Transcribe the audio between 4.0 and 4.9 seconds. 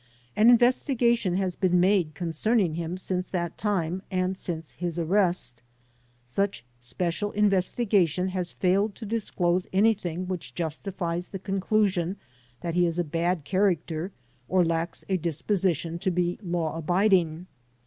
and since